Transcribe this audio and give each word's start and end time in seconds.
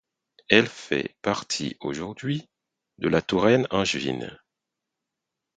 Elle 0.49 0.65
fait 0.65 1.15
partie 1.21 1.77
aujourd'hui 1.79 2.49
de 2.97 3.07
la 3.07 3.21
Touraine 3.21 3.67
angevine. 3.69 4.35